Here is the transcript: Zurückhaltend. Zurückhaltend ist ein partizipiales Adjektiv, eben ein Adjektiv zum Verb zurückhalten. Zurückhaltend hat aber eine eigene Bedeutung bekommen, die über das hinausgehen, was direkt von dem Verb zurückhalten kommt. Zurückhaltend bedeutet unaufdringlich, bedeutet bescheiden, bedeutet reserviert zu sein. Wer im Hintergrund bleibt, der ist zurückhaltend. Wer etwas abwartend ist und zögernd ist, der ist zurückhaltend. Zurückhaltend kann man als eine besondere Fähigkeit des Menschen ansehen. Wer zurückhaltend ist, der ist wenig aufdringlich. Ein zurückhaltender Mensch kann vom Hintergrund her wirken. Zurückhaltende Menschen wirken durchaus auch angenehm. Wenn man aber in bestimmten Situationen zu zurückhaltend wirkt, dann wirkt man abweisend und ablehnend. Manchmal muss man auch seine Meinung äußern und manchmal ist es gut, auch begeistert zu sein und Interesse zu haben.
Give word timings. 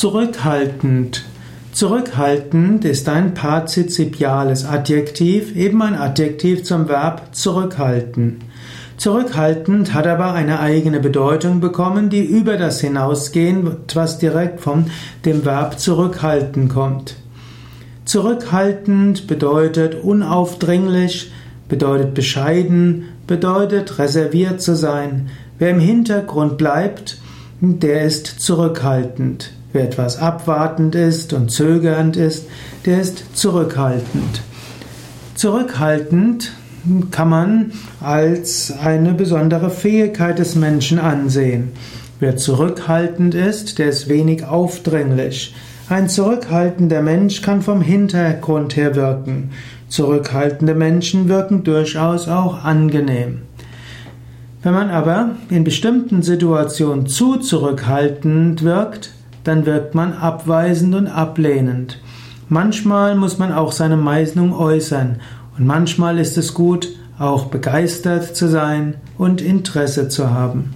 Zurückhaltend. 0.00 1.26
Zurückhaltend 1.72 2.86
ist 2.86 3.06
ein 3.10 3.34
partizipiales 3.34 4.64
Adjektiv, 4.64 5.54
eben 5.54 5.82
ein 5.82 5.94
Adjektiv 5.94 6.64
zum 6.64 6.88
Verb 6.88 7.34
zurückhalten. 7.34 8.38
Zurückhaltend 8.96 9.92
hat 9.92 10.06
aber 10.06 10.32
eine 10.32 10.60
eigene 10.60 11.00
Bedeutung 11.00 11.60
bekommen, 11.60 12.08
die 12.08 12.24
über 12.24 12.56
das 12.56 12.80
hinausgehen, 12.80 13.76
was 13.92 14.16
direkt 14.16 14.62
von 14.62 14.86
dem 15.26 15.44
Verb 15.44 15.78
zurückhalten 15.78 16.70
kommt. 16.70 17.16
Zurückhaltend 18.06 19.26
bedeutet 19.26 20.02
unaufdringlich, 20.02 21.30
bedeutet 21.68 22.14
bescheiden, 22.14 23.04
bedeutet 23.26 23.98
reserviert 23.98 24.62
zu 24.62 24.74
sein. 24.74 25.28
Wer 25.58 25.68
im 25.68 25.80
Hintergrund 25.80 26.56
bleibt, 26.56 27.18
der 27.60 28.04
ist 28.06 28.40
zurückhaltend. 28.40 29.52
Wer 29.72 29.84
etwas 29.84 30.18
abwartend 30.18 30.94
ist 30.94 31.32
und 31.32 31.50
zögernd 31.50 32.16
ist, 32.16 32.46
der 32.86 33.00
ist 33.00 33.36
zurückhaltend. 33.36 34.42
Zurückhaltend 35.34 36.52
kann 37.10 37.28
man 37.28 37.72
als 38.00 38.72
eine 38.82 39.14
besondere 39.14 39.70
Fähigkeit 39.70 40.38
des 40.38 40.56
Menschen 40.56 40.98
ansehen. 40.98 41.72
Wer 42.18 42.36
zurückhaltend 42.36 43.34
ist, 43.34 43.78
der 43.78 43.90
ist 43.90 44.08
wenig 44.08 44.44
aufdringlich. 44.44 45.54
Ein 45.88 46.08
zurückhaltender 46.08 47.02
Mensch 47.02 47.42
kann 47.42 47.62
vom 47.62 47.80
Hintergrund 47.80 48.76
her 48.76 48.94
wirken. 48.96 49.50
Zurückhaltende 49.88 50.74
Menschen 50.74 51.28
wirken 51.28 51.64
durchaus 51.64 52.28
auch 52.28 52.64
angenehm. 52.64 53.42
Wenn 54.62 54.74
man 54.74 54.90
aber 54.90 55.30
in 55.48 55.64
bestimmten 55.64 56.22
Situationen 56.22 57.06
zu 57.06 57.36
zurückhaltend 57.36 58.62
wirkt, 58.62 59.12
dann 59.44 59.66
wirkt 59.66 59.94
man 59.94 60.12
abweisend 60.12 60.94
und 60.94 61.06
ablehnend. 61.06 62.00
Manchmal 62.48 63.14
muss 63.14 63.38
man 63.38 63.52
auch 63.52 63.72
seine 63.72 63.96
Meinung 63.96 64.52
äußern 64.52 65.20
und 65.56 65.66
manchmal 65.66 66.18
ist 66.18 66.36
es 66.36 66.54
gut, 66.54 66.88
auch 67.18 67.46
begeistert 67.46 68.34
zu 68.34 68.48
sein 68.48 68.94
und 69.18 69.42
Interesse 69.42 70.08
zu 70.08 70.30
haben. 70.30 70.74